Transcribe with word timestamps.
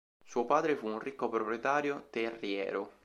Suo 0.25 0.45
padre 0.45 0.75
fu 0.77 0.87
un 0.87 0.97
ricco 0.97 1.29
proprietario 1.29 2.07
terriero. 2.09 2.91